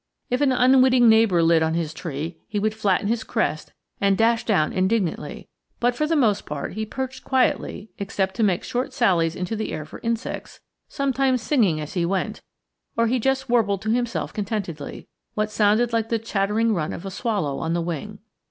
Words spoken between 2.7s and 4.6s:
flatten his crest and dash